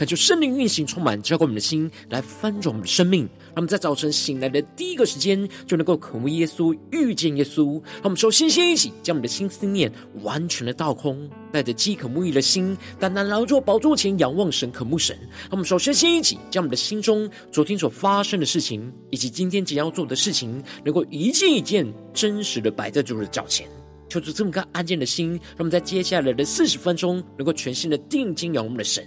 [0.00, 3.24] 恳求圣灵运行，充满浇灌我们的心，来翻转我们的生命。
[3.48, 7.74] 让我们在早晨醒来的第一个时间，就能够渴慕耶稣，遇见耶稣。
[7.96, 15.14] 让我们首先先一起将我们的心思念完全的倒空，带着饥渴沐浴的心，单单劳作宝座前仰望神，渴慕神。
[15.20, 23.68] 让我们首先先一起将我们的心中昨天所发生的事情，以及今天即将要做的事情，能够一件一件真实的摆在主的脚前。
[24.08, 29.06] 求主这么个安静的心，让我们在接下来的四十分钟，能够全心的定睛仰望我们的神。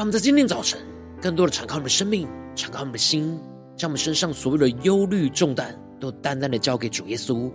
[0.00, 0.80] 让我们在今天早晨，
[1.20, 3.38] 更多的敞开我们的生命，敞开我们的心，
[3.76, 7.52] 将我们身上所有的忧虑重担，都淡淡的交给主耶稣。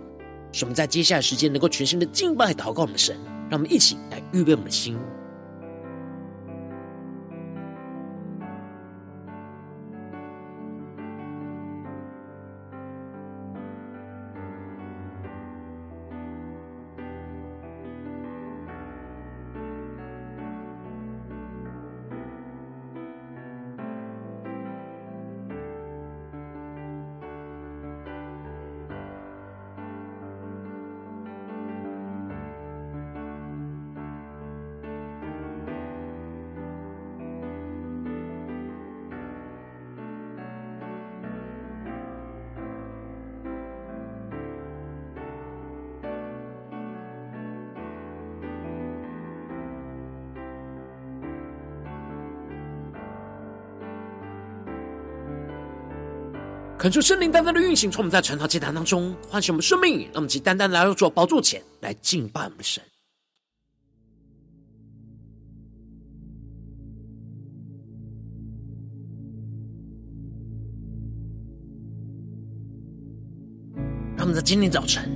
[0.52, 3.16] 使我们在接下来时间，能够全新的敬拜祷告我们的神。
[3.50, 4.96] 让我们一起来预备我们的心。
[56.86, 58.10] 恳求圣灵单单的运行，从我们。
[58.12, 59.60] 在晨祷祭坛当中唤醒我们。
[59.60, 60.28] 生命，让我们。
[60.28, 62.56] 即单单来到主宝座前来敬拜我们。
[62.58, 62.80] 的神。
[74.16, 74.32] 让我们。
[74.32, 75.10] 在今天早晨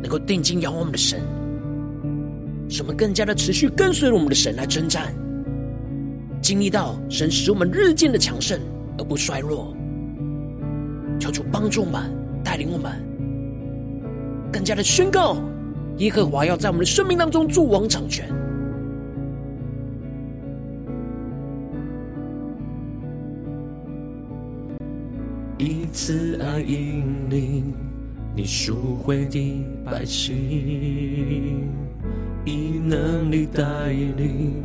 [0.00, 0.92] 能够定睛仰望我们。
[0.92, 1.20] 的神，
[2.70, 2.96] 使我们。
[2.96, 4.28] 更加的持续跟随我们。
[4.28, 5.12] 的神来征战，
[6.40, 7.68] 经历到神使我们。
[7.72, 8.60] 日渐的强盛
[8.96, 9.75] 而不衰弱。
[11.26, 12.02] 求主帮助我们，
[12.44, 12.92] 带领我们，
[14.52, 15.36] 更加的宣告
[15.98, 18.28] 耶和华要在我们的生命当中作王掌权。
[25.58, 27.74] 一次爱引领
[28.36, 30.36] 你赎回的百姓，
[32.44, 34.62] 以能力带领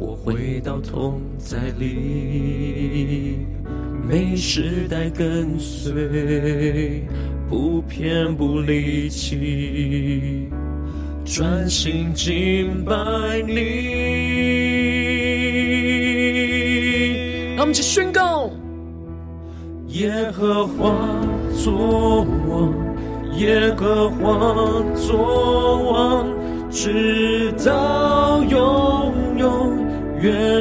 [0.00, 3.46] 我回到同在里。
[4.08, 7.04] 每时代跟随，
[7.48, 10.48] 不偏不离弃，
[11.24, 12.92] 专心敬拜
[13.46, 13.52] 你。
[17.54, 18.50] 让我们一起宣告：
[19.88, 20.92] 耶和华
[21.54, 22.74] 作王，
[23.38, 26.26] 耶和华作王，
[26.70, 29.78] 直到永永
[30.20, 30.51] 远远。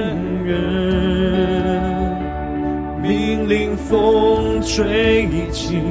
[4.71, 5.81] 风吹起，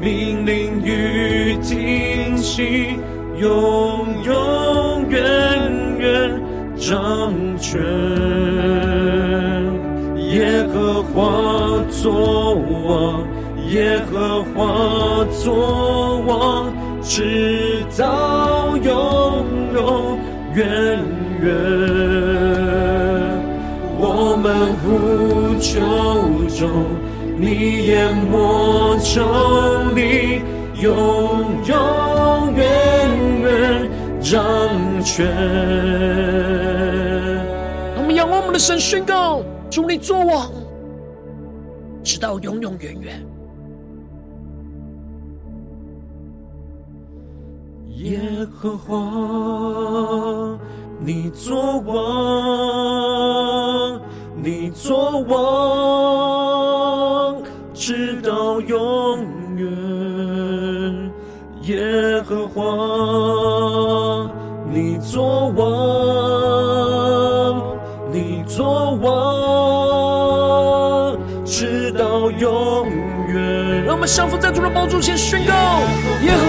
[0.00, 2.98] 命令雨停息，
[3.36, 5.20] 永永远
[5.98, 6.42] 远
[6.74, 7.82] 掌权。
[10.30, 12.54] 耶和华作
[12.86, 13.22] 王，
[13.68, 16.72] 耶和华作王，
[17.02, 19.44] 直到永
[19.74, 20.18] 永
[20.54, 20.98] 远
[21.42, 21.52] 远。
[23.98, 25.80] 我们呼求
[26.48, 26.70] 中，
[27.36, 29.20] 你淹没抽
[29.94, 30.40] 离，
[30.80, 32.64] 永永远
[33.42, 33.90] 远
[34.20, 34.40] 掌
[35.02, 35.26] 权。
[37.96, 40.50] 我们仰望我们的神，宣告：主你作王，
[42.02, 43.26] 直到永永远远。
[47.96, 48.20] 耶
[48.50, 50.58] 和华。
[51.00, 51.92] 你作王，
[54.36, 56.23] 你作王，
[57.86, 59.18] 直到永
[59.56, 59.68] 远。
[61.64, 62.62] 耶和华，
[64.72, 65.62] 你作王，
[68.10, 69.12] 你作王，
[71.44, 72.88] 直到永
[73.28, 73.84] 远。
[73.84, 75.52] 让我们相扶在主的宝座前宣告：
[76.22, 76.40] 耶和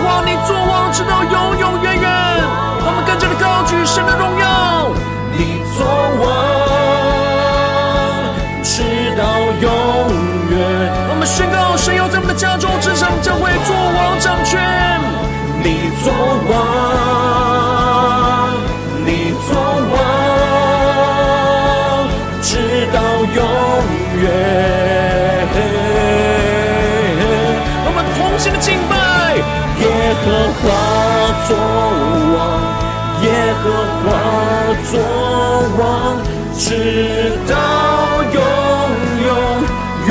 [30.26, 30.66] 和华
[31.48, 31.56] 作
[32.36, 32.36] 王，
[33.22, 33.30] 耶
[33.62, 33.64] 和
[34.02, 34.06] 华
[34.90, 34.92] 作
[35.78, 36.18] 王，
[36.58, 36.66] 直
[37.48, 37.54] 到
[38.34, 38.42] 永
[39.24, 39.30] 永
[40.08, 40.10] 远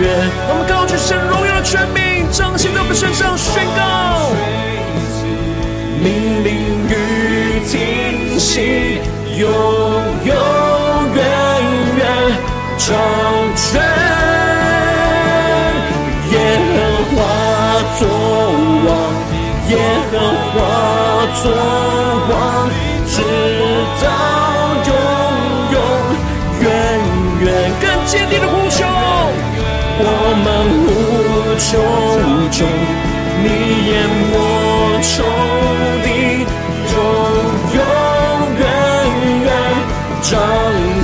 [0.00, 0.02] 远。
[0.46, 4.30] 我们高举神荣耀的权柄，彰显在我们身上，宣告。
[6.00, 6.54] 命令
[6.88, 9.00] 与听信，
[9.36, 9.42] 永
[10.24, 10.53] 永
[21.34, 21.50] 华作
[22.30, 22.32] 王，
[23.06, 23.16] 直
[24.00, 24.06] 到
[24.86, 24.90] 永
[25.72, 25.76] 永
[26.62, 26.64] 远
[27.40, 27.46] 远。
[27.80, 28.86] 更坚定的呼求，
[29.98, 30.02] 我
[30.44, 30.46] 们
[30.84, 30.88] 呼
[31.58, 31.66] 求
[32.50, 32.58] 中，
[33.42, 33.46] 你
[33.90, 33.92] 淹
[34.30, 34.32] 没
[35.02, 35.12] 仇
[36.04, 36.06] 敌，
[36.92, 36.96] 永
[37.74, 37.78] 永
[38.60, 38.62] 远
[39.42, 39.46] 远
[40.22, 40.30] 掌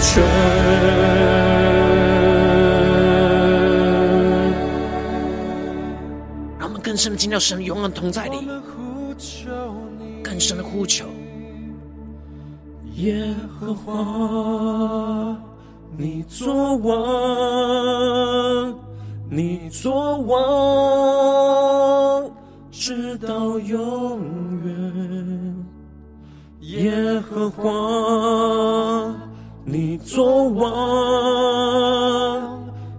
[0.00, 0.08] 权。
[6.58, 8.48] 让我们更深的进到神永远同在里，
[10.50, 11.06] 更深的呼求。
[12.96, 15.36] 耶和华，
[15.96, 18.74] 你作王，
[19.28, 22.28] 你作王。
[22.72, 24.20] 直到永
[24.64, 25.66] 远，
[26.60, 29.14] 耶和华，
[29.64, 30.72] 你作王，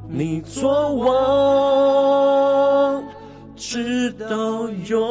[0.08, 3.04] 你作王，
[3.56, 5.02] 直到永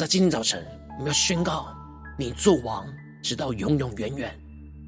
[0.00, 0.64] 在今天早晨，
[0.96, 1.68] 我们要宣告：
[2.18, 2.86] 你作王，
[3.20, 4.34] 直到永永远远。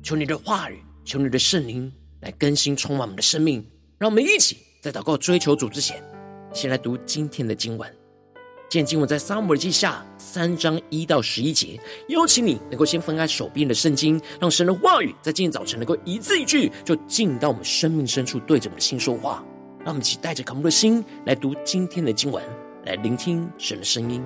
[0.02, 1.92] 求你的话语，求你的圣灵。
[2.22, 3.62] 来更新充满我们的生命，
[3.98, 6.02] 让我们一起在祷告追求主之前，
[6.54, 7.94] 先来读今天的经文。
[8.70, 11.78] 今天经文在撒母耳记下三章一到十一节。
[12.08, 19.44] 邀请你能够先翻开手边的圣经，让神的话语在今天早晨能够一字一句就进到我们生命深处，对着我们的心说话。
[19.80, 22.42] 让我们一起带着渴慕的心来读今天的经文，
[22.86, 24.24] 来聆听神的声音。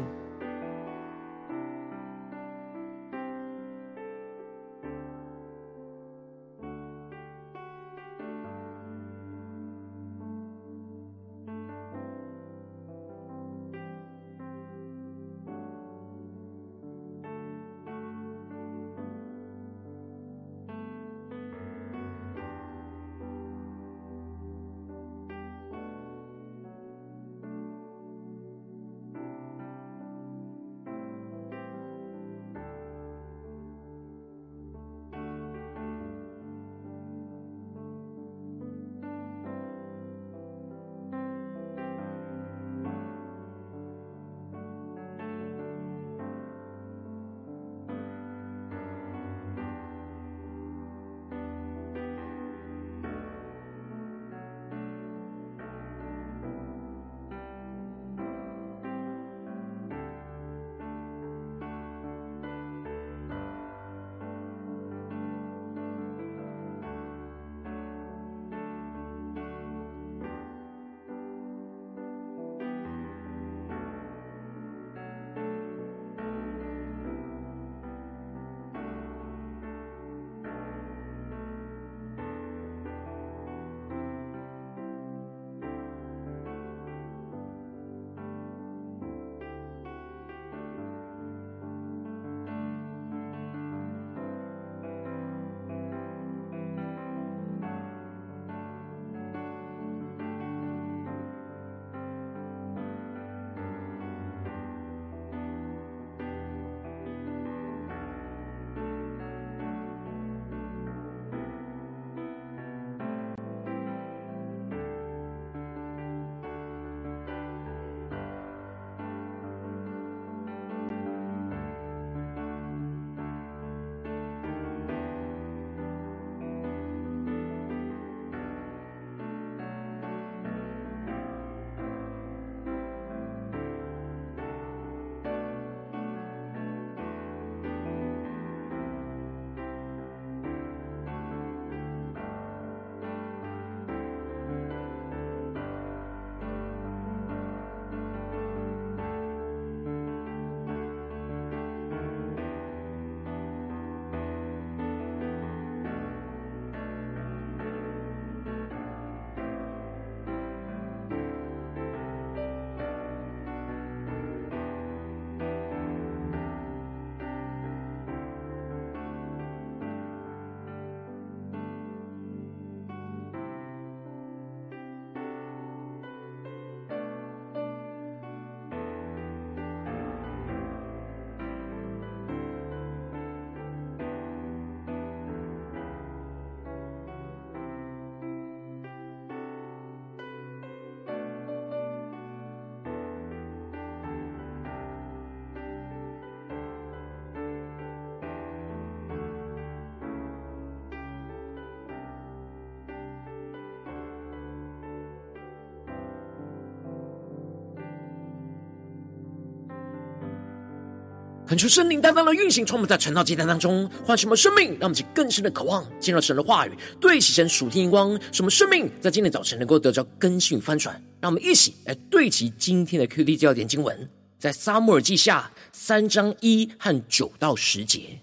[211.47, 218.19] 恳求圣灵担当的运行，充满在晨祷祭坛当中，唤什么生命，让我们去更深的渴望进入神的话语，对齐神属天光。
[218.33, 221.01] 什么生命在今天早晨能够得着更新与翻转？
[221.21, 224.09] 让我们一起来对齐今天的 QD 焦点经文，
[224.41, 228.19] 在撒母耳记下三章一和九到十节。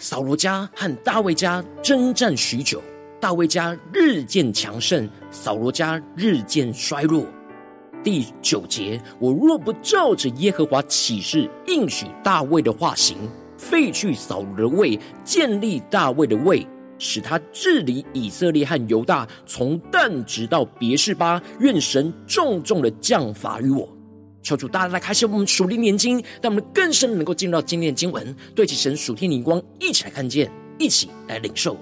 [0.00, 2.82] 扫罗家和大卫家征战许久。
[3.24, 7.24] 大卫家日渐强盛，扫罗家日渐衰弱。
[8.02, 13.16] 第九节，我若不照着耶和华起誓应许大卫的化行，
[13.56, 16.66] 废去扫罗的位，建立大卫的位，
[16.98, 23.88] 使他治理以色列和犹大，从但直到别是巴，愿神重重的降罚于我。
[24.42, 31.74] 求主大家来开启我们属灵眼睛，让我们更深能够进入到今天的经文，对齐神属天灵光，一起来看见，一起来领受。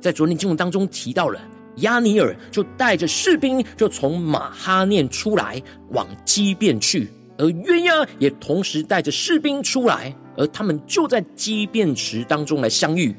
[0.00, 1.40] 在昨天经文当中提到了
[1.78, 13.14] 亚尼尔就带着士兵就从马哈念出来往基遍去，而约押也同时带着士兵出来，而他们就在基遍池当中来相遇，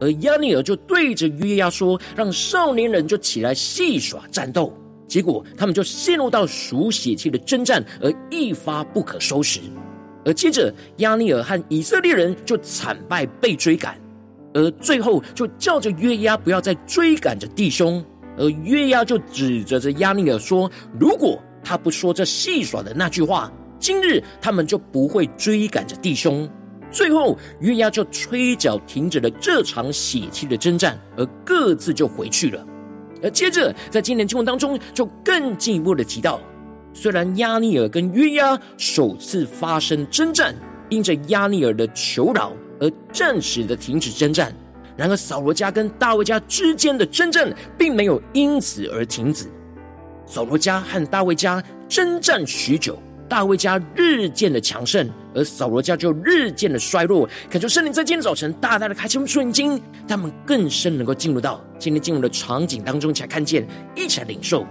[0.00, 4.76] 而亚尼尔就对着约押说：“让少年人就起来戏耍战斗。”
[5.08, 9.60] 结果他们就陷入到属血气的征战，而一发不可收拾。
[10.24, 13.98] 而接着亚尼尔和以色列人就惨败被追赶。
[14.54, 18.02] 而最后就叫着约押不要再追赶着弟兄，
[18.38, 26.48] 而约押就指责着押尼尔说：“如果他不说这戏耍的那句话，今日他们就不会追赶着弟兄。”
[26.92, 32.64] 最后约押就吹角停止了这场血气的征战，而各自就回去了。
[33.20, 36.38] 而接着在今年经文当中就更进一步的提到，
[36.92, 40.54] 虽然押尼尔跟约押首次发生征战，
[40.88, 42.52] 因着押尼尔的求饶。
[42.80, 44.54] 而暂时的停止征战，
[44.96, 49.46] 然而扫罗家跟大卫家之间的征战并没有因此而停止。
[50.26, 57.28] 扫罗家和大卫家征战许久，大卫家日渐的强盛，而扫罗家就日渐的衰弱。
[57.50, 64.66] 恳求圣灵在今天早晨大大的开启我们属灵经，他们更深能够进入到今天经文的场景当中，才看见，一起来领受。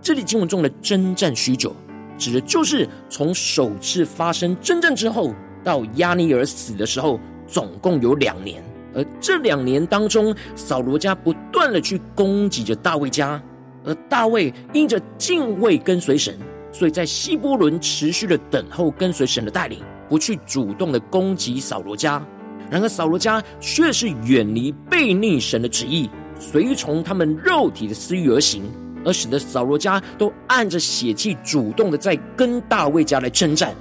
[0.00, 1.74] 这里经文中的征战许久，
[2.16, 7.18] 指的就是从首次发生征战之后，到押尼珥死的时候。
[7.52, 13.40] 总共有两年，而这两年当中，扫罗家不断的去攻击着大卫家，
[13.84, 16.34] 而大卫因着敬畏跟随神，
[16.72, 22.24] 所以在希伯伦持续的等候跟随神的带领，不去主动的攻击扫罗家。
[22.70, 26.08] 然而扫罗家却是远离悖逆神的旨意，
[26.40, 28.62] 随从他们肉体的私欲而行，
[29.04, 33.74] 而使得扫罗家都按着血气主动的在跟大卫家来征战。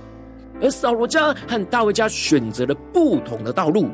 [0.62, 3.90] 而扫罗家和大卫家选择了不同的道路。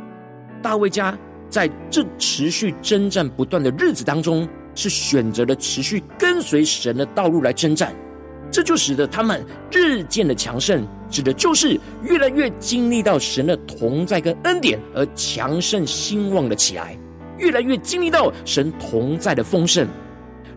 [0.62, 1.18] 大卫家
[1.50, 7.94] 在这持续征战不断的日子当中，是选择了持续跟随神的道路来征战，
[8.52, 16.98] 这就使得他们日渐的强盛，指的就是越来越经历到神的同在跟恩典，而强盛兴旺了起来，
[17.38, 19.88] 越来越经历到神同在的丰盛。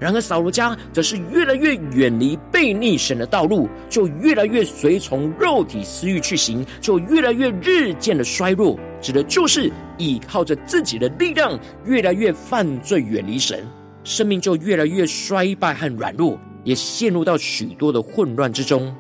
[0.01, 13.63] 然而扫罗家则是越来越远离悖逆神的道路，就越来越随从肉体私欲去行，就越来越日渐的衰弱，指的就是依靠着自己的力量，越来越犯罪，远离神，
[14.03, 18.95] 生命就越来越衰败和软弱，也陷入到许多的混乱之中。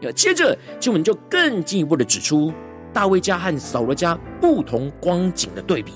[0.00, 2.50] 要接着经文就更进一步的指出，
[2.94, 5.92] 大卫家和扫罗家不同光景的对比。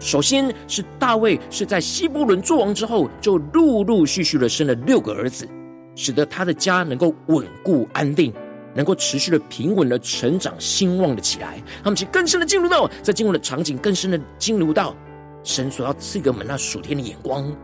[0.00, 5.46] 首先是大卫是在希伯伦作王之后，就陆陆续续的生了六个儿子，
[5.94, 8.32] 使得他的家能够稳固安定，
[8.74, 11.62] 能够持续的平稳的成长兴旺的起来。
[11.84, 14.96] 他们其实更深的进入到在进入的场景，更深的进入到
[15.44, 17.54] 神所要赐给我们那属天的眼光。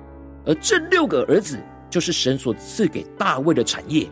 [0.44, 4.06] 而这六个儿子就是神所赐给大卫的产业，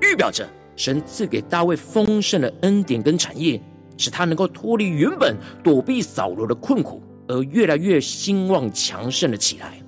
[0.00, 3.60] 预表着神赐给大卫丰盛的恩典跟产业，
[3.98, 7.02] 使他能够脱离原本躲避扫罗的困苦。
[7.28, 9.82] 而越来越兴旺强盛了起来，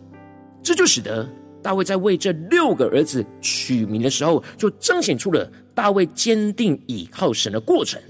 [0.63, 1.29] 这就使得
[1.63, 8.01] 大卫在为这六个儿子取名的时候，就彰显出了大卫坚定倚靠神的过程。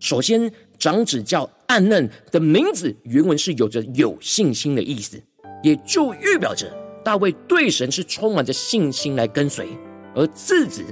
[0.00, 5.22] 首先，长子叫暗嫩的名字，原文是有着有信心的意思，
[5.62, 6.70] 也就预表着
[7.04, 9.68] 大卫对神是充满着信心来跟随。
[10.14, 10.84] 而次子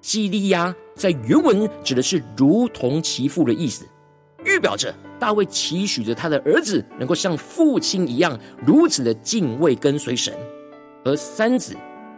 [0.00, 3.84] 基利押在原文指的是如同其父的意思，
[4.44, 4.94] 预表着。
[5.22, 8.36] 大卫期许着他的儿子能够像父亲一样
[8.66, 10.34] 如此的敬畏跟随神，
[11.04, 11.76] 而三子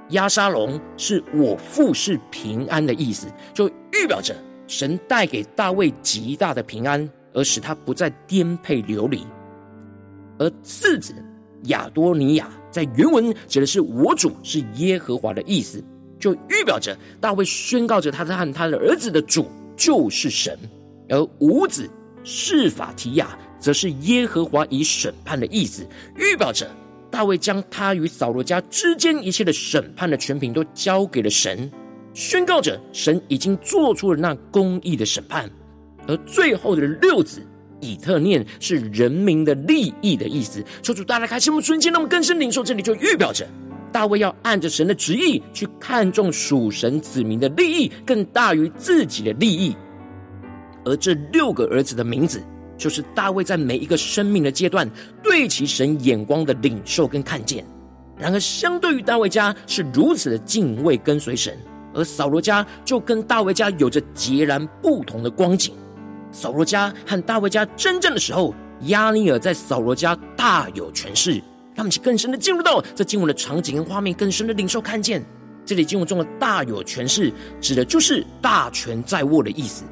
[0.08, 4.34] 押沙龙是我父是平安的意思，就预表着
[4.66, 9.26] 神带给大卫极大的平安，而使他不再颠沛流离。
[10.38, 11.14] 而次子
[11.64, 15.84] 亚多尼亚在原文指的是我主是耶和华的意思，
[16.18, 19.46] 就预表着大卫宣告着他和他的儿子的主
[19.76, 20.58] 就是神，
[21.10, 21.86] 而五子
[22.24, 26.68] 示法提亚则是耶和华以审判的意思，预表着
[27.10, 31.70] 大卫将他与扫罗家之间一切的审判的权柄都交给了神，
[32.12, 35.48] 宣告着神已经做出了那公义的审判。
[36.06, 37.40] 而最后的六子
[37.80, 43.46] 以特念是人民的利益的意思，求主大家开启我们瞬间，让我们更深领受，这里就预表着
[43.92, 49.74] 大卫要按着神的旨意去看重属神子民的利益，更大于自己的利益。
[50.84, 52.42] 而这六个儿子的名字，
[52.76, 54.88] 就是大卫在每一个生命的阶段
[55.22, 57.64] 对其神眼光的领受跟看见。
[58.16, 61.58] 然而，相对于大卫家是如此的敬畏跟随神，
[61.92, 65.74] 而扫罗家就跟大卫家有着截然不同的光景。
[66.30, 71.42] 扫罗家和大卫家争战的时候，押尼尔在扫罗家大有权势。
[71.74, 75.24] 让我们去更深的进入到这经文的场景跟画面，更深的领受看见。
[75.64, 79.82] 这里经文中的大有权势，指的就是大权在握的意思。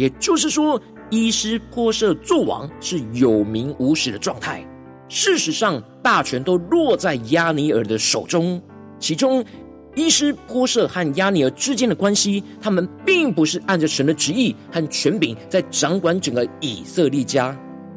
[0.00, 4.66] 也就是说，伊施波设作王是有名无实的状态。
[5.10, 8.58] 事实上，大权都落在押尼珥的手中。
[8.98, 9.44] 其中，
[9.94, 17.54] 伊施波设和押尼尔之间的关系，他们并不是按着神的旨意和权柄在掌管整个以色列家，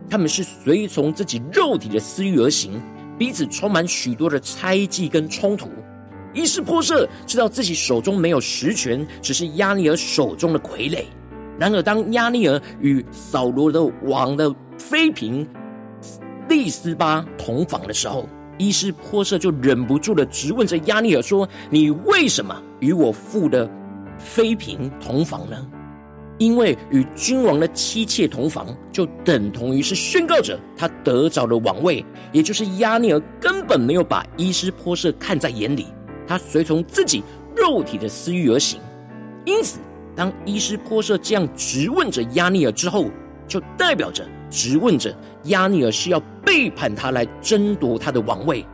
[0.10, 2.82] 他们是随从自己肉体的私欲而行，
[3.18, 5.70] 彼此充满许多的猜忌跟冲突。
[6.34, 11.06] 伊施波设知道自己手中没有实权，只是押尼尔手中的傀儡。
[11.60, 15.48] 然而，当押尼尔与扫罗的王的妃嫔
[16.50, 23.70] 利斯巴同房的时候，伊施波设就忍不住的质问着押尼尔说：“你为什么与我父的
[24.18, 25.66] 妃嫔同房呢？
[26.39, 32.04] 因为与君王的妻妾同房，就等同于是宣告着他得着了王位。
[32.32, 35.86] 也就是押尼尔根本没有把伊施波设看在眼里，
[36.28, 37.24] 他随从自己
[37.56, 38.80] 肉体的私欲而行。
[39.46, 39.80] 因此，
[40.15, 43.06] 当伊施波设这样质问着亚尼尔之后，
[43.47, 48.65] 就代表着质问着亚尼尔是要背叛他来争夺他的王位。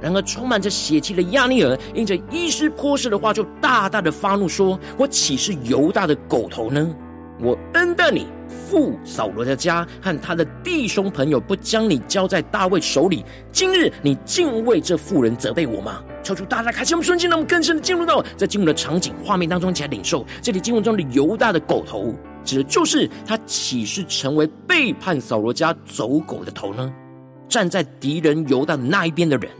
[0.00, 6.94] 然而，充满着血气的亚尼尔因着伊施波设的话，就大大的发怒说：“我岂是犹大的狗头呢？
[7.40, 13.24] 我恩待你父扫罗的家和他的弟兄朋友，不将你交在大卫手里。
[13.52, 26.92] 今日你竟为这妇人责备我吗？”求主大大开启我们瞬间，让我们更深的进入到在经文的场景画面当中，一起来领受这里经文中的犹大的狗头，指的就是他岂是成为背叛扫罗家走狗的头呢？
[27.48, 29.50] 站在敌人犹大的那一边的人。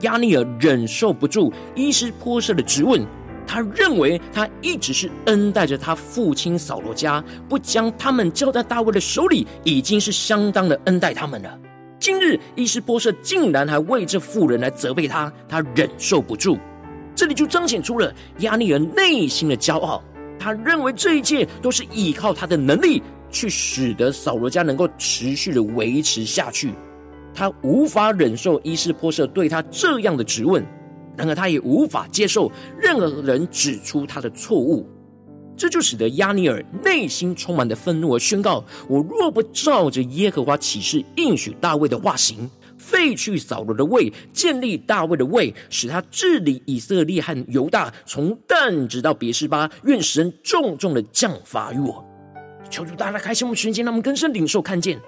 [0.00, 3.04] 亚尼尔忍受不住伊施波设的质问，
[3.48, 11.58] 他认为他一直是恩待着他父亲扫罗家，不将他们交在大卫的手里，已经是相当的恩待他们了。
[11.98, 16.58] 今日伊斯波社竟然还为这妇人来责备他，他忍受不住。
[17.14, 20.04] 这里就彰显出了亚尼尔内心的骄傲，
[20.38, 26.74] 他认为这一切都是依靠他的能力去使得扫罗家能够持续的维持下去。
[27.34, 30.64] 他无法忍受伊斯波社对他这样的质问，
[31.18, 32.50] 然而他也无法接受
[32.80, 34.88] 任何人指出他的错误，
[35.56, 52.04] 这就使得亚尼尔内心充满的愤怒而宣告：我若不照着耶和华启示应许大卫的化行，废去扫罗的位，建立大卫的位，使他治理以色列和犹大，从但直到别是巴，愿神重重的降罚于我。
[52.70, 55.00] 求主大家开启我们瞬间，让我们更深领受看见。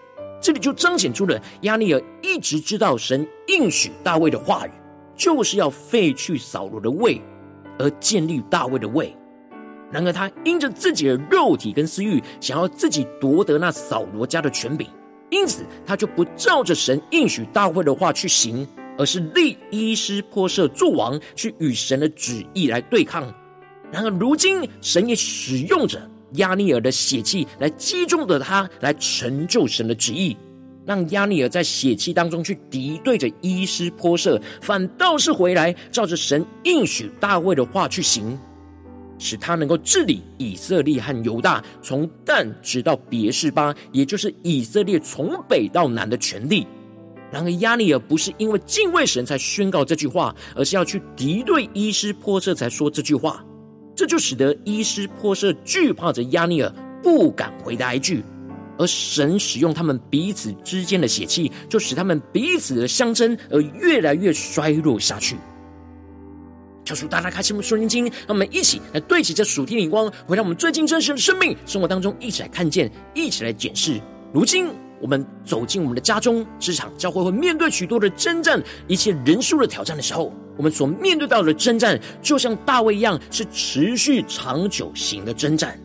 [0.42, 4.70] 这里就彰显出了亚尼尔一直知道神应许大卫的话语，
[5.20, 7.20] 就是要废去扫罗的位，
[7.78, 9.14] 而建立大卫的位。
[9.92, 14.88] 然而他因着自己的肉体跟私欲，想要自己夺得那扫罗家的权柄，
[15.28, 23.22] 因此他就不照着神应许大卫的话去行，而是立伊施波设作王，去与神的旨意来对抗。
[23.92, 26.00] 然而如今神也使用着。
[26.34, 30.36] 押尼尔的血气来击中的他，来成就神的旨意，
[30.90, 38.36] 让押尼尔在血气当中去敌对着伊施波设，反倒是回来照着神应许大卫的话去行，
[39.16, 46.66] 使他能够治理以色列和犹大，从但直到别是巴，也就是以色列从北到南的权利。
[47.30, 53.44] 然而押尼尔不是因为敬畏神才宣告这句话，而是要去敌对伊施波设才说这句话。
[53.94, 58.24] 这就使得伊施波设惧怕着押尼尔，不敢回答一句。
[58.80, 65.36] 而神使用他们彼此之间的血气，就使他们彼此的相争而越来越衰弱下去。
[66.82, 74.00] 求主大大开启我们属灵眼睛，让我们一起来对齐这属天的光，回到我们最近真实的生命生活当中，一起来看见，一起来检视。
[74.32, 74.66] 如今
[74.98, 80.32] 我们走进我们的家中、职场、教会，会面对许多的征战、一切人数的挑战的时候。
[80.56, 85.78] 我们所面对到的征战，就像大卫一样，是持续长久型的征战。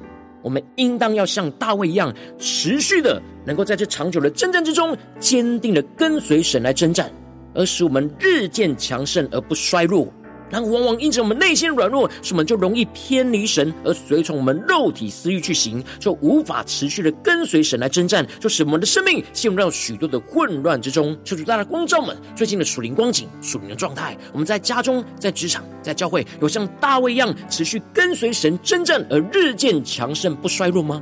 [0.45, 7.12] 我们应当要像大卫一样，持续的能够在这长久的征战之中，坚定的跟随神来征战，
[7.55, 10.08] 而使我们日渐强盛而不衰弱。
[10.49, 21.17] 然后，往往因着我们内心软弱，使我们就容易偏离神，而随从我们肉体私欲去行，就无法持续的跟随神来征战，就使我们的生命陷入到许多的混乱之中。
[21.23, 24.15] 求主大家光照们最近的属灵光景、属灵的状态。
[24.31, 31.01] 我们在家中、在职场、在教会，有像大卫一样持续跟随神征战而日渐强盛不衰弱吗？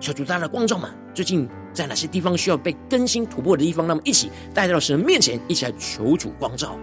[0.00, 3.86] 求主大家光照们最近在哪些地方需要被更新突破的地方？
[3.86, 6.78] 那么一起带到神的面前，一起来求主光照。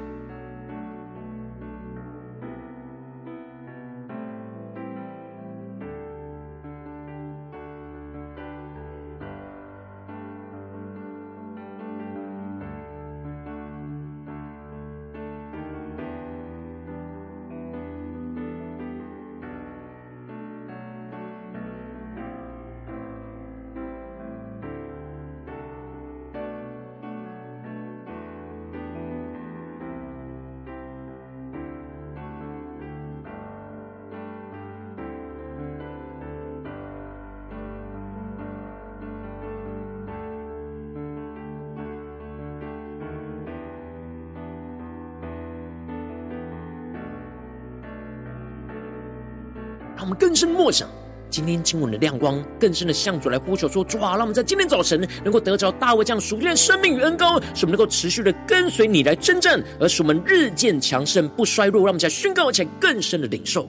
[50.05, 50.87] 我们更深默想
[51.31, 61.79] 今天经文的亮光，更深的向主来呼求说：主啊，让我们在今天早晨能够得着大卫这样属天的生命与恩膏，使我们能够持续的跟随你来征战，而使我们日渐强盛不衰弱。
[61.81, 63.67] 让我们在宣告而且更深的领受。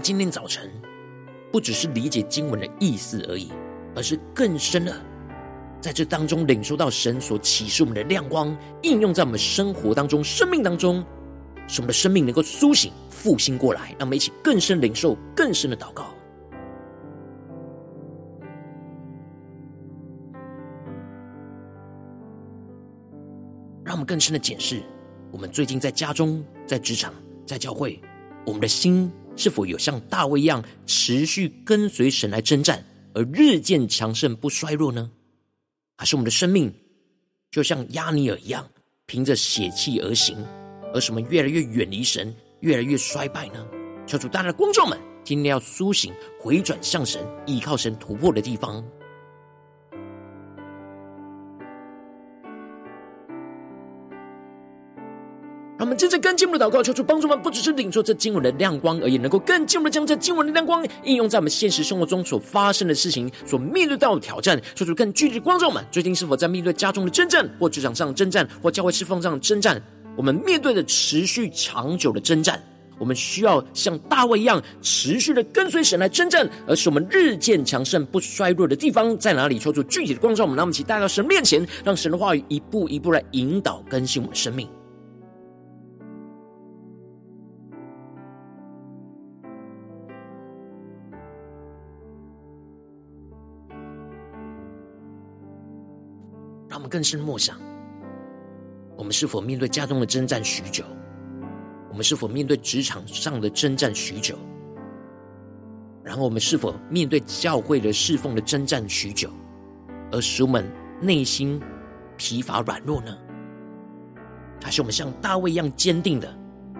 [0.00, 0.70] 今天早晨，
[1.52, 3.52] 不只是理解经文的意思而已，
[3.94, 4.94] 而是更深的
[5.80, 11.04] 在这当中领受到神所启示我们的亮光，应用在我们生活当中、生命当中，
[11.68, 13.90] 使我们的生命能够苏醒、复兴过来。
[13.98, 16.06] 让我们一起更深领受、更深的祷告，
[23.84, 24.82] 让我们更深的检视
[25.30, 27.12] 我们最近在家中、在职场、
[27.46, 28.00] 在教会，
[28.46, 29.12] 我们的心。
[29.40, 35.10] 是否有像大卫一样持续跟随神来征战，而日渐强盛不衰弱呢？
[35.96, 36.70] 还是我们的生命
[37.50, 38.68] 就像压尼尔一样，
[39.06, 40.36] 凭着血气而行，
[40.92, 43.66] 而什么越来越远离神，越来越衰败呢？
[44.06, 48.84] 求主大家的观众们，今天要苏醒、回转向神，依靠神突破的地方。
[56.20, 64.60] 更进一步的祷告，求主帮助我们，不只是领受这经文的亮光而已，能够更进一步的将这经文的亮光应用在我们现实生活中所发生的事情、所面对到的挑战。
[64.74, 69.82] 求主更具体的光照我们，最近是否在面对家中的征战，或职场上的征战，或教会侍奉上的征战？
[70.16, 72.62] 我们面对的持续长久的征战，
[72.98, 79.58] 我们需要像大卫一样，持续的跟随神来征战，而使我们日渐强盛、不衰弱的地方在哪里？
[79.58, 84.68] 求主具体的光照我们，让我们一起带到神面前，让神的话语一步一步来引导更新我们生命。
[96.70, 97.58] 让我们更深默想，
[98.96, 100.84] 我们是否面对家中的征战许久？
[101.90, 104.36] 我们是否面对职场上的征战许久？
[106.04, 109.28] 然后我们是否面对教会的侍奉的征战许久，
[110.12, 110.64] 而使我们
[111.00, 111.60] 内心
[112.16, 113.18] 疲乏软弱呢？
[114.62, 116.32] 还是我们像大卫一样坚定的、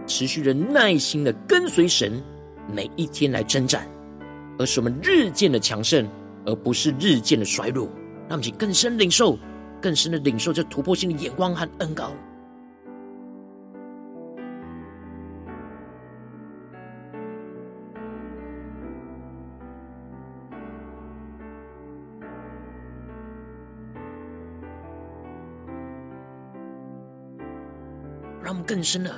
[0.06, 2.22] 持续的耐心的跟随神，
[2.72, 3.88] 每一天来征战，
[4.56, 6.08] 而使我们日渐的强盛，
[6.46, 7.88] 而不是日渐的衰弱？
[8.28, 9.36] 让我们去更深领受。
[9.80, 12.12] 更深的领受这突破性的眼光和恩膏，
[28.42, 29.10] 让我们更深的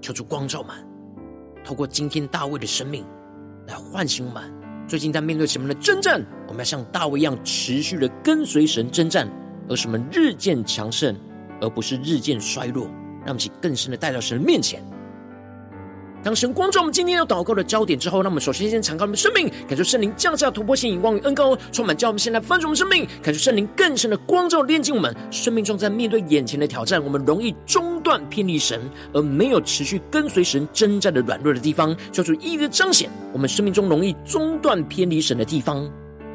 [0.00, 0.74] 求主光照们，
[1.64, 3.04] 透过今天大卫的生命
[3.66, 4.52] 来唤醒我们。
[4.88, 6.24] 最近在面对什么的征战？
[6.46, 9.28] 我们要像大卫一样持续的跟随神征战。
[9.68, 11.14] 而是我们日渐强盛，
[11.60, 12.84] 而不是日渐衰弱。
[13.24, 14.82] 让我们一起更深的带到神的面前。
[16.20, 28.80] 当神光照我们今天要祷告的焦点之后，那我们首先先敞开我们的生命，感受圣灵降下突破性眼光与恩膏，充满叫我们现在翻转我们生命，感受圣灵更深的光照炼净我们生命中，在面对眼前的挑战，我们容易中断偏离神，
[29.12, 35.88] 而没有持续跟随神征战的软弱的地方，求主一一彰显我们生命中容易中断偏离神的地方，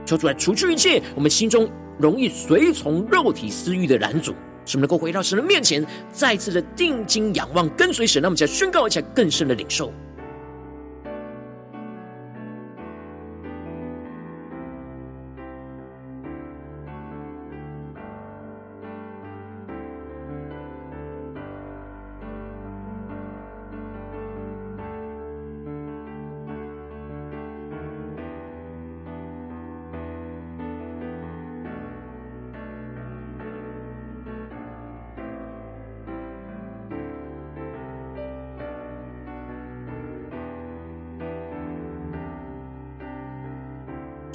[0.06, 1.69] 求主来除去一切我们心中
[2.00, 4.34] 容易随从肉体私欲的拦阻。
[4.66, 9.94] 使我们能够回到神的面前，再次的定睛仰望，跟随神，那么再宣告一下更深的领受。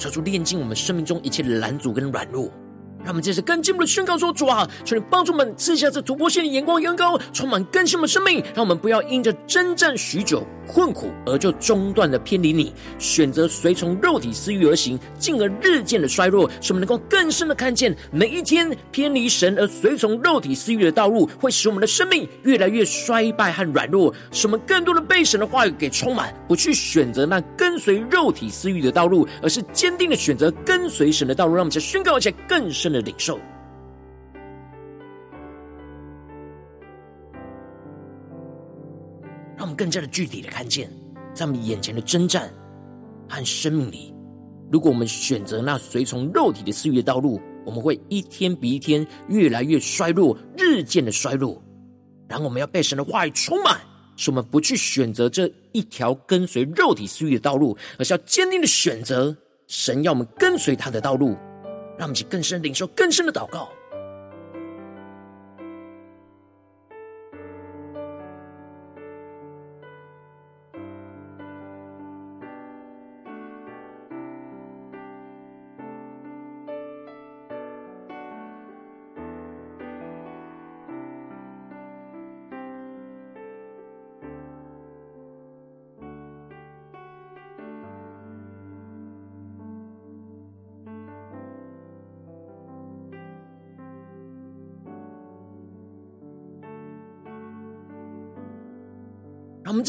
[0.09, 2.51] 求主炼净我们生命中一切的拦阻跟软弱，
[2.99, 10.43] 让我们接着更进一步的宣告说：主啊，求你帮助我们赐下这突破性的眼光、眼高，充满更新的生命，让我们不要因着征战许久。
[10.71, 16.47] 困苦而就中断的偏离你，选择随从肉体私欲而行，进而日渐的衰弱。
[16.61, 24.13] 使我们能够更深的看见，每一天偏离神而随从肉体私欲的道路，会使我们的生命越来越衰败和软弱。
[24.31, 31.55] 使我们更多的被神的话语给充满，不去选择那跟随肉体私欲的道路，而是坚定的选择跟随神的道路。
[31.55, 33.39] 让我们再宣告一下更深的领受。
[39.59, 40.89] 让我们更加的具体的看见，
[41.33, 42.49] 在我们眼前的征战
[43.27, 44.13] 和生命里，
[44.71, 51.61] 如果我们选择那随从肉体的私欲的道路，我们会一天比一天越来越衰弱，日渐的衰弱。
[52.29, 53.81] 然后我们要被神的话语充满，
[54.15, 59.35] 使我们不去选择这一条跟随肉体私欲的道路，而是要坚定的选择
[59.67, 61.35] 神要我们跟随他的道路。
[61.97, 63.69] 让我们去更深领受更深的祷告。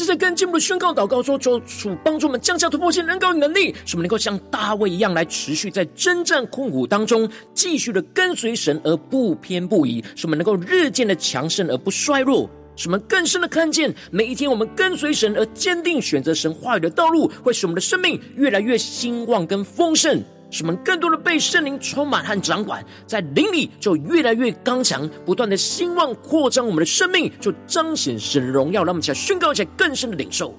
[0.01, 20.19] 我们这次更进步的宣告祷告说：求主帮助我们降下突破性恩膏与能力，使我们能够像大卫一样来持续在征战困苦当中，继续的跟随神而不偏不倚，使我们能够日渐的强盛而不衰弱，使我们更深的看见每一天我们跟随神而坚定选择神话语的道路，会使我们的生命越来越兴旺跟丰盛。
[20.51, 28.83] 使我们更多的被圣灵充满和掌管，在灵里就越来越刚强，不断的兴旺扩张我们的生命，就彰显神的荣耀。
[28.83, 30.53] 让我们起来宣告一下更深的领受。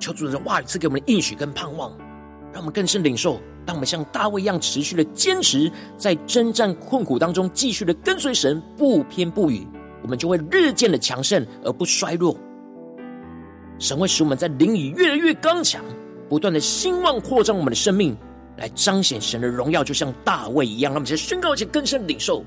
[0.00, 1.90] 求主的话语赐给我们的应许跟盼望，
[2.52, 3.40] 让我们更深领受。
[3.64, 9.66] 当我们像大卫一样持续的坚持，在征战困苦当中，继续的跟随神，不偏不倚。
[10.08, 12.34] 我们就会日渐的强盛而不衰弱，
[13.78, 15.84] 神会使我们在灵里越来越刚强，
[16.30, 18.16] 不断的兴旺扩张我们的生命，
[18.56, 20.94] 来彰显神的荣耀，就像大卫一样。
[20.94, 22.42] 让我们先宣告一些更深领受。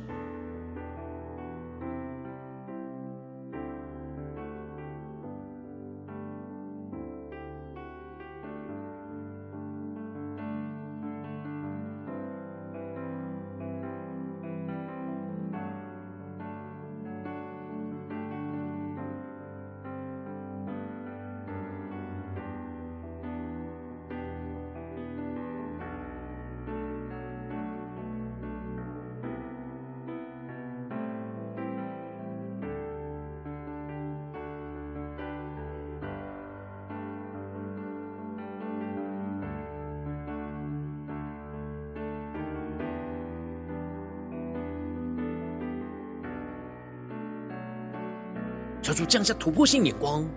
[48.92, 50.28] 求主降下突破性眼光，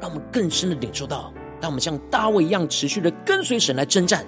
[0.00, 4.24] 让我们更深的领受到，当我们像大卫一样持续的跟随神来征战，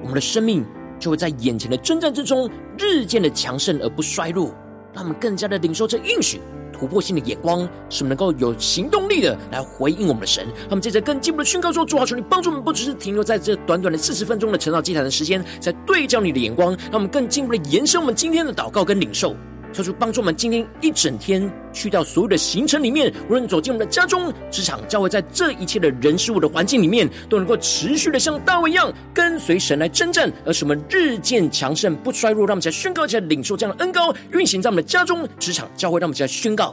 [0.00, 0.64] 我们的生命
[0.98, 4.54] 就会在眼前的征战之中日渐的强盛而不衰弱。
[4.94, 6.40] 让我们更加的领受这应许，
[6.72, 10.44] 突破性的眼光，使我们能够有行动力的来回应我们的神。
[10.46, 19.36] 让我们接着更进一步的宣告说：主啊，求你帮助我们，不只是停留在这短短的四十分钟的晨祷祭坛的时间，在对焦你的眼光，让我们更进一步的延伸我们今天的祷告跟领受。
[19.74, 32.46] 求主帮助我们今天一整天去掉所有的行程里面，无论走进我们的家中、职场、教会，在这一切的人事物的环境里面，都能够持续的像大卫一样跟随神来征战，而什么日渐强盛，不衰弱。
[32.46, 35.98] 让我们在宣告，在领受这样的恩高运行在我们的家中、职场、教会。
[35.98, 36.72] 让我们家宣告。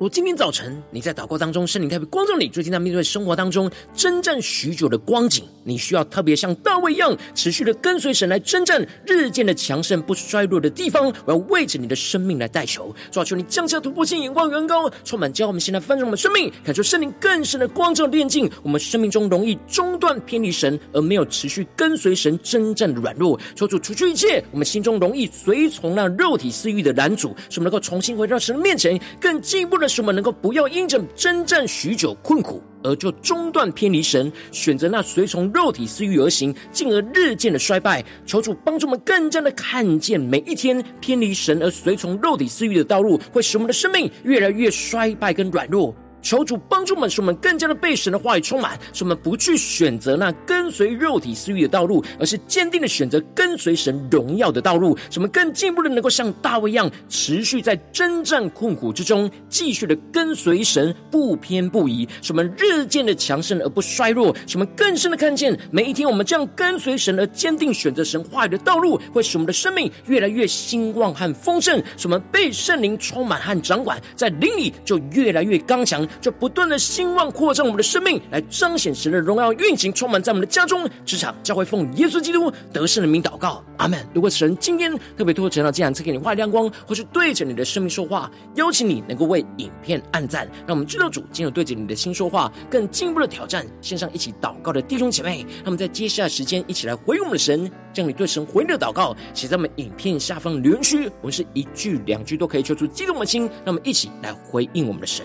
[0.00, 29.90] 如今天早晨你在祷告当中，圣灵特别光照你，最近在面对生活当中征战许久的光景，你需要特别像大卫一样，持续的跟随神来征战，日渐的强盛不衰弱的地方，我要为着你的生命来代求，抓住，你降下突破性眼光，远高，充满教我们现在翻转我们生命，感受圣灵更深的光照炼净我们生命中容易中断偏离神而没有持续跟随神征战的软弱，求主除去一切我们心中容易随从那肉体私欲的拦阻，使我们能够重新回到神的面前，更进一步的。
[29.90, 38.04] 使我们能够不要因着征战许久困苦，而就中断偏离神，选择那随从肉体私欲而行，进而日渐的衰败。
[38.26, 45.94] 求主帮助我们更加的看见，每一天偏离神而随从肉体私欲的道路，会使我们的生命越来越衰败跟软弱。
[46.22, 54.96] 求主帮助我们，使我们更加的被神的话语充满，使我们不去选择那跟随肉体私欲的道路，而是坚定的选择跟随神荣耀的道路。
[55.10, 62.08] 使我们更进一步的能够像大卫一样，持续在征战困苦之中，继续的跟随神，不偏不倚。
[62.22, 64.34] 使我们日渐的强盛而不衰弱。
[64.46, 71.82] 使我们更深的看见，每一天我们这样跟随神而坚定选择神话语的道路，会使我们的生命越来越兴旺和丰盛。
[71.96, 76.06] 使我们被圣灵充满和掌管，在灵里就越来越刚强。
[76.20, 83.98] 就不断的兴旺扩张我们的生命，来彰显神的荣耀运行，充满在我们的家中、职场、教会，奉耶稣基督得胜的名祷告，阿门。
[84.12, 105.24] 如果神今天特别透过这样，这样赐给你话语亮光，或是对着你的生命说话，邀请你能够为影片按赞，让我们知道主今日对着你的心说话，更进一步的挑战线上一起祷告的弟兄姐妹，那么在接下来时间一起来回应我们的神，将你对神回应的祷告写在我们影片下方留言区，我们是一句两句都可以求出激动的心，让我们一起来回应我们的神。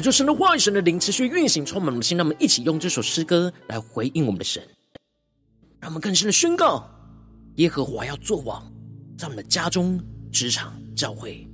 [0.00, 2.16] 恳求神的话语、神的灵持续运行，充满我们的心。
[2.16, 4.62] 让我们一起用这首诗歌来回应我们的神，
[5.78, 6.88] 让我们更深的宣告：
[7.56, 8.62] 耶和华要做王，
[9.18, 10.00] 在我们的家中、
[10.32, 11.46] 职场、教会，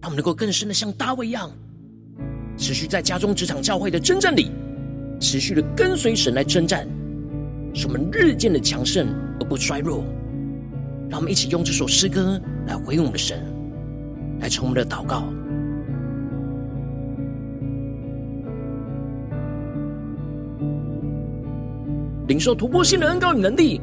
[0.00, 1.52] 让我们能够更深的像大卫一样，
[2.56, 4.50] 持续在家中、职场、教会的征战里，
[5.20, 6.88] 持续的跟随神来征战，
[7.74, 9.08] 使我们日渐的强盛
[9.38, 10.02] 而不衰弱。
[11.10, 13.44] 让我们一起用这首诗歌来回应我们的神，
[14.40, 15.30] 来成我们的祷告。
[22.28, 23.80] 领受突破性的恩膏与能力，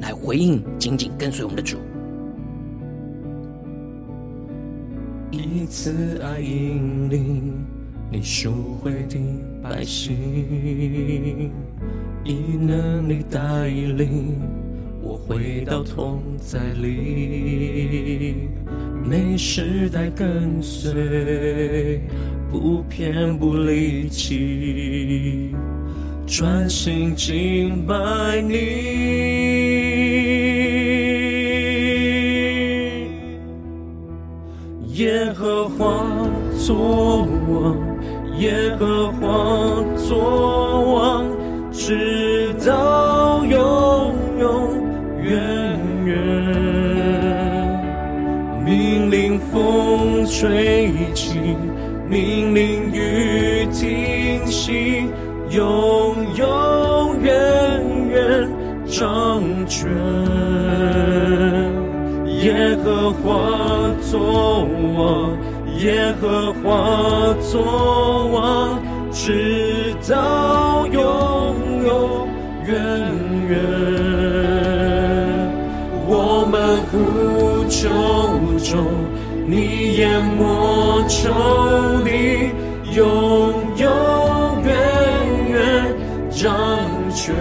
[0.00, 1.78] 来回应紧紧跟随我们的主。
[5.30, 7.54] 以慈爱引领
[8.12, 8.52] 你赎
[8.82, 9.18] 回的
[9.62, 11.50] 百姓，
[12.22, 14.38] 以能力带领
[15.02, 18.48] 我回到同在里，
[19.02, 22.00] 每时代跟随，
[22.50, 25.54] 不偏不离弃。
[26.26, 27.94] 专心敬拜
[28.40, 28.56] 你，
[34.94, 36.04] 耶和华
[36.58, 37.76] 作王，
[38.38, 41.26] 耶和华作王，
[41.70, 44.70] 直到永永
[45.22, 46.16] 远远。
[48.64, 51.38] 命令风吹起，
[52.08, 55.06] 命令雨停息。
[55.50, 56.13] 永
[58.96, 59.90] 掌权，
[62.44, 65.36] 耶和华作王，
[65.80, 68.78] 耶和华作王，
[69.10, 71.02] 直到永
[71.84, 72.28] 永
[72.68, 72.72] 远
[73.48, 73.58] 远。
[76.06, 76.54] 我们
[76.86, 76.94] 呼
[77.68, 77.88] 求
[78.60, 78.86] 中，
[79.48, 81.32] 你淹没仇
[82.04, 82.52] 敌，
[82.96, 83.02] 永
[83.76, 83.82] 永
[84.62, 84.70] 远
[85.50, 85.52] 远。
[86.30, 86.52] 掌
[87.14, 87.34] 权，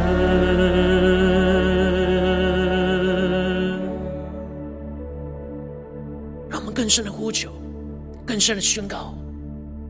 [8.33, 9.13] 更深的宣告：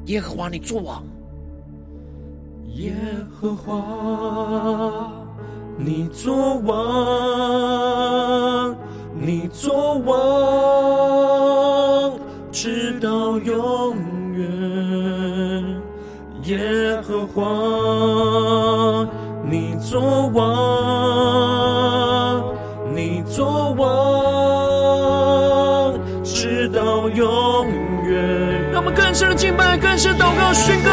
[0.08, 1.02] 耶和华，你作王；
[2.74, 2.94] 耶
[3.32, 5.10] 和华，
[5.78, 6.76] 你作王，
[9.18, 10.12] 你作王，
[12.52, 13.96] 直到永
[14.34, 15.82] 远。
[16.44, 17.42] 耶和华。
[19.46, 20.73] 你作王，
[29.14, 30.90] 更深的敬拜，更深祷告宣告：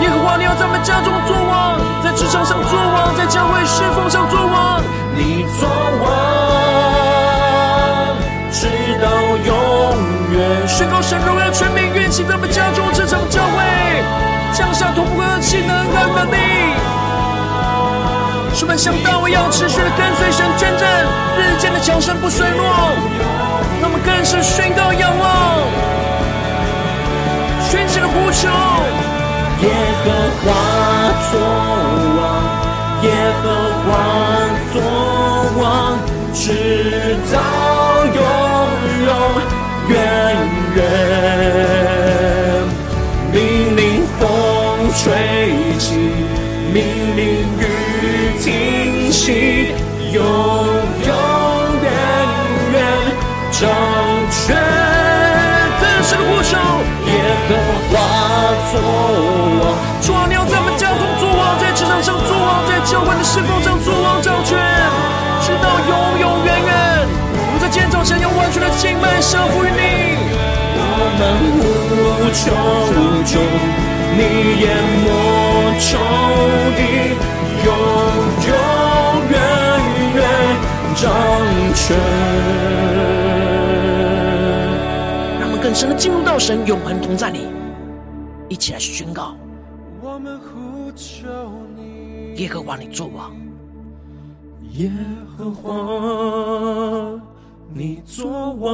[0.00, 4.80] 耶和华，你要在我们家中作王，在职场上作王，在教会侍奉上作王。
[5.12, 5.68] 你作
[6.00, 6.08] 王，
[8.48, 8.72] 直
[9.04, 9.12] 到
[9.44, 9.52] 永
[10.32, 10.66] 远。
[10.66, 13.60] 宣告神荣耀权柄运行在我们家中、职场、教会，
[14.56, 16.40] 降下突破的气能跟能力。
[18.62, 20.88] 我们像大卫一样持续的跟随神见证，
[21.36, 22.64] 日渐的强盛不衰弱。
[23.76, 25.28] 那么更是宣告仰望，
[27.70, 28.48] 宣泄的呼求。
[29.60, 29.68] 耶
[30.02, 30.06] 和
[30.40, 30.46] 华
[31.30, 31.32] 作
[32.16, 32.20] 王，
[33.02, 33.06] 耶
[33.42, 33.44] 和
[33.84, 33.86] 华
[34.72, 34.76] 作
[35.60, 35.62] 王，
[36.32, 36.38] 直
[37.30, 37.34] 到
[38.06, 38.16] 永
[39.04, 39.08] 永
[39.90, 39.92] 远
[40.76, 40.78] 远。
[58.70, 64.58] 作王，主啊，你要在我们家中作王，在职场上作王，在教会的侍奉上作王掌权，
[65.40, 66.70] 直到永永远远。
[67.32, 70.20] 我们在今天早晨用完全的敬拜降服于你。
[70.76, 70.84] 我
[71.16, 71.20] 们
[71.56, 72.52] 无求
[73.24, 73.40] 中，
[74.16, 75.08] 你淹没
[75.80, 75.96] 仇
[76.76, 77.16] 敌。
[77.58, 77.66] 永
[78.46, 78.54] 永
[79.28, 79.36] 远
[80.14, 80.22] 远
[80.94, 81.10] 掌
[81.74, 81.96] 权，
[85.40, 87.48] 让我们更深的进入到神永恒同在里，
[88.48, 89.36] 一起来宣告：
[90.00, 91.28] 我们呼求
[91.76, 93.36] 你，耶和华你作王，
[94.72, 94.90] 耶
[95.36, 97.20] 和华
[97.74, 98.70] 你作王，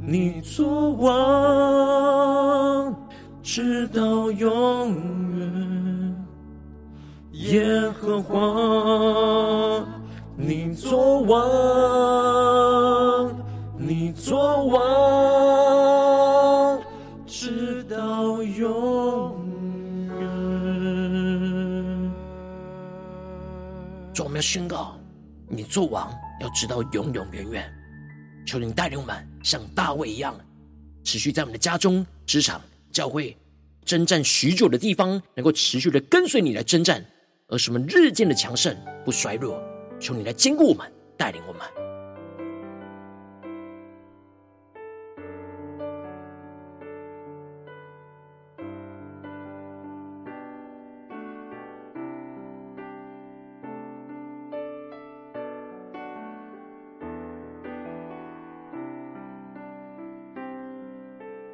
[0.00, 1.10] 你作王，
[3.42, 4.94] 直到永
[5.36, 6.14] 远。
[7.32, 9.84] 耶和华，
[10.36, 11.40] 你作王，
[24.42, 24.98] 宣告，
[25.48, 27.72] 你做王要知道永永远远。
[28.44, 30.34] 求你带领我们像大卫一样，
[31.04, 33.36] 持续在我们的家中、职场、教会
[33.84, 37.04] 征战许久的地方，能够持续的跟随你来征战。
[37.48, 39.62] 而什么日渐的强盛，不衰弱。
[40.00, 41.91] 求你来坚固我们，带领我们。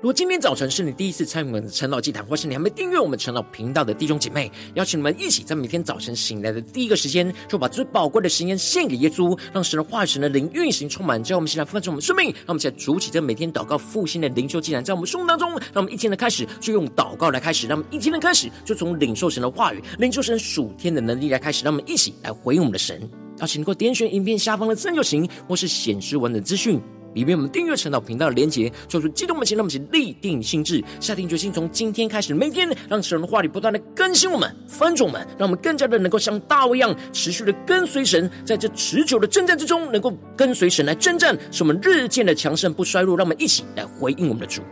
[0.08, 23.06] 果今天早晨是你第一次参与我们的晨祷祭坛，或是你还没订阅我们晨祷频道的弟兄姐妹，邀请你们一起在每天早晨醒来的第一个时间，就把最宝贵的时间献给耶稣，让神的话语、神的灵运行充满，叫我们现在丰盛我们生命，让我们现在筑起这每天祷告复兴的灵修祭坛，在我们生命当中，让我们一天的开始就用祷告来开始，让我们一天的开始就从领受神的话语、领受神属天的能力来开始，让我们一起来回应我们的神。
[23.40, 26.80] 邀请你能够点选影片下方的三角形，或是显示完整资讯。
[27.18, 43.16] 里面我们订阅陈祷频道的连结，做出激动的心，让我们一起立定心志，下定决心，从今天开始，每天让神的话语不断的更新我们、翻转我们，让我们更加的能够像大卫一样，持续的跟随神，在这持久的征战之中，能够跟随神来征战，使我们日渐的强盛不衰弱。
[43.16, 44.62] 让我们一起来回应我们的主。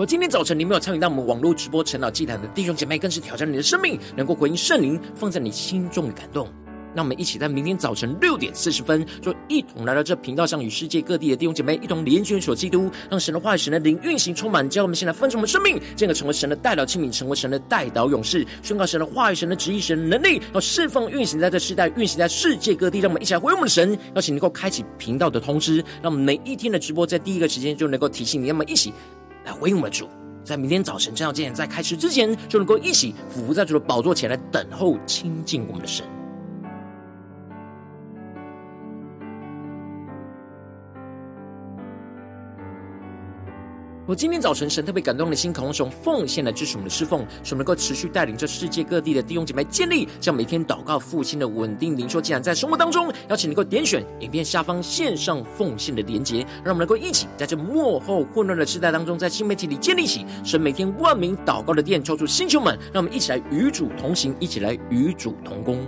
[0.00, 6.48] 我今天早晨，你没有参与到我们网络直播晨祷祭坛的弟兄姐妹，更是挑战你的生命，能够回应圣灵放在你心中的感动。
[6.94, 23.00] 让我们一起在明天早晨六点四十分，就一同来到这频道上，与世界各地的弟兄姐妹一同连接所基督，让神的话语、神的灵运行充满，叫我们现在分盛我们生命，进而成为神的代祷器皿，成为神的代祷勇士，宣告神的话语、神的旨意、神的能力，要释放运行在这世代，运行在世界各地。
[23.00, 28.46] 让我们一起来回应我们的神，邀请能够开启频道的通知，让我们每一天的直播在第一个时间就能够提醒你。
[28.46, 28.94] 让我们一起。
[29.44, 30.08] 来回应我们的主，
[30.44, 36.04] 在明天早晨这样，今天在开始之前，就能够一起俯伏在主的宝座前来等候亲近我们的神。
[44.10, 65.86] 我今天早晨，神特别感动的心，渴望用奉献来支持我们的侍奉，使我们能够持续带领着世界各地的弟兄姐妹建立，这样每天祷告复兴的稳定灵修，竟然在生活当中，邀请能够点选影片下方线上奉献的连结，让我们能够一起在这幕后混乱的时代当中，在新媒体里建立起神每天万名祷告的殿，抽出星球们，让我们一起来与主同行，一起来与主同工。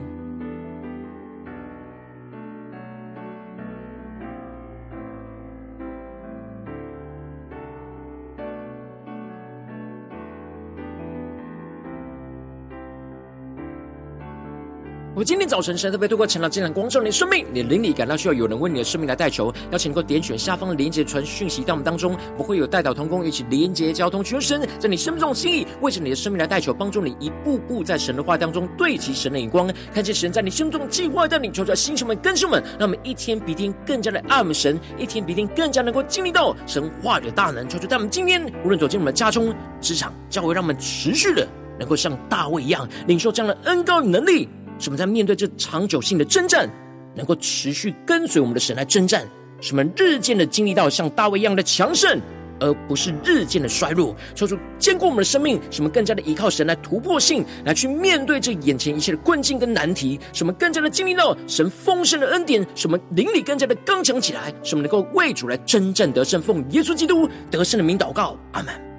[15.24, 41.46] 今天早晨，神特别透过晨祷祭坛光照你的生命，你的灵里感到需要有人为你的生命来代求，邀请你能够点选下方的连结传讯息到我们当中，我会有代祷同工一起连结交通，求神在你生命中的心意，为着你的生命来代求，帮助你一步步在神的话当中对齐神的眼光，看见神在你心中的计划，带领求出来星球们、跟兄们，让我们一天比一天更加的爱我们神，一天比一天更加能够经历到神话语的大能，求出在我们今天无论走进我们家中、职场、教会，让我们持续的
[41.78, 44.48] 能够像大卫一样领受这样的恩膏与能力。
[44.82, 46.68] 使我们在面对这长久性的征战，
[47.14, 49.24] 能够持续跟随我们的神来征战，
[49.60, 52.20] 使我们日渐的经历到像大卫一样的强盛，
[52.58, 54.12] 而不是日渐的衰弱。
[54.34, 60.18] 求主坚固我们的生命，使我们更加的依靠神来突破性，来去面对这眼前一切的困境跟难题。
[60.32, 66.42] 使我们更加的经历到神丰盛的恩典，使我们灵里更加的刚强起来，使我们能够为主来征战得胜。
[66.42, 68.91] 奉耶稣基督得胜的名祷告，阿门。